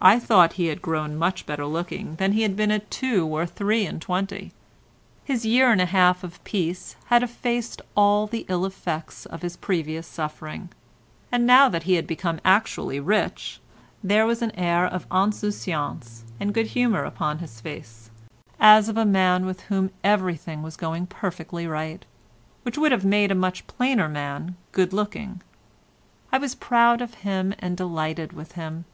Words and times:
I 0.00 0.18
thought 0.18 0.54
he 0.54 0.68
had 0.68 0.80
grown 0.80 1.16
much 1.18 1.44
better 1.44 1.66
looking 1.66 2.14
than 2.16 2.32
he 2.32 2.40
had 2.44 2.56
been 2.56 2.70
at 2.70 2.90
two 2.90 3.26
or 3.26 3.44
three 3.44 3.84
and 3.84 4.00
twenty. 4.00 4.54
His 5.22 5.44
year 5.44 5.70
and 5.70 5.82
a 5.82 5.84
half 5.84 6.24
of 6.24 6.42
peace 6.44 6.96
had 7.08 7.22
effaced 7.22 7.82
all 7.94 8.26
the 8.26 8.46
ill 8.48 8.64
effects 8.64 9.26
of 9.26 9.42
his 9.42 9.58
previous 9.58 10.06
suffering, 10.06 10.70
and 11.30 11.46
now 11.46 11.68
that 11.68 11.82
he 11.82 11.96
had 11.96 12.06
become 12.06 12.40
actually 12.42 13.00
rich 13.00 13.60
there 14.02 14.24
was 14.24 14.40
an 14.40 14.50
air 14.52 14.86
of 14.86 15.06
insouciance 15.12 16.24
and 16.40 16.54
good 16.54 16.68
humour 16.68 17.04
upon 17.04 17.40
his 17.40 17.60
face, 17.60 18.08
as 18.58 18.88
of 18.88 18.96
a 18.96 19.04
man 19.04 19.44
with 19.44 19.60
whom 19.64 19.90
everything 20.02 20.62
was 20.62 20.74
going 20.74 21.06
perfectly 21.06 21.66
right, 21.66 22.06
which 22.62 22.78
would 22.78 22.92
have 22.92 23.04
made 23.04 23.30
a 23.30 23.34
much 23.34 23.66
plainer 23.66 24.08
man 24.08 24.56
good 24.72 24.94
looking. 24.94 25.42
I 26.32 26.38
was 26.38 26.54
proud 26.54 27.02
of 27.02 27.12
him 27.28 27.52
and 27.58 27.76
delighted 27.76 28.32
with 28.32 28.52
him. 28.52 28.86